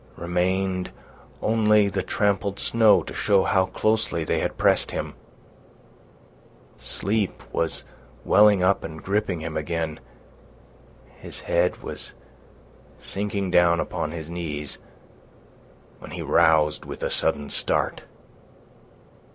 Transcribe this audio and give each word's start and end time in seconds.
Remained 0.15 0.89
only 1.43 1.87
the 1.87 2.01
trampled 2.01 2.59
snow 2.59 3.03
to 3.03 3.13
show 3.13 3.43
how 3.43 3.67
closely 3.67 4.23
they 4.23 4.39
had 4.39 4.57
pressed 4.57 4.89
him. 4.89 5.13
Sleep 6.79 7.43
was 7.53 7.83
welling 8.25 8.63
up 8.63 8.83
and 8.83 9.03
gripping 9.03 9.41
him 9.41 9.55
again, 9.55 9.99
his 11.19 11.41
head 11.41 11.83
was 11.83 12.13
sinking 12.99 13.51
down 13.51 13.79
upon 13.79 14.11
his 14.11 14.27
knees, 14.27 14.79
when 15.99 16.09
he 16.09 16.23
roused 16.23 16.83
with 16.83 17.03
a 17.03 17.09
sudden 17.11 17.51
start. 17.51 18.01